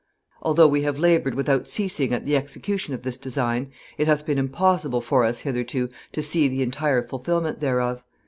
Although 0.41 0.67
we 0.69 0.81
have 0.81 0.97
labored 0.97 1.35
without 1.35 1.67
ceasing 1.67 2.11
at 2.11 2.25
the 2.25 2.35
execution 2.35 2.95
of 2.95 3.03
this 3.03 3.17
design, 3.17 3.71
it 3.99 4.07
hath 4.07 4.25
been 4.25 4.39
impossible 4.39 4.99
for 4.99 5.23
us 5.25 5.41
hitherto 5.41 5.89
to 6.11 6.21
see 6.23 6.47
the 6.47 6.63
entire 6.63 7.03
fulfilment 7.07 7.59
thereof. 7.59 8.03